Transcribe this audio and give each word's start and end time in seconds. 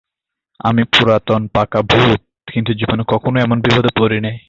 আমি 0.59 0.81
পুরাতন 0.93 1.41
পাকা 1.55 1.79
ভূত, 1.91 2.19
কিন্তু 2.47 2.71
জীবনে 2.73 3.03
কখনও 3.07 3.41
এমন 3.41 3.57
বিপদে 3.61 3.91
পড়ি 3.99 4.17
নাই। 4.25 4.35